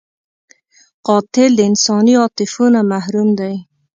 [1.07, 3.55] قاتل د انساني عاطفو نه محروم دی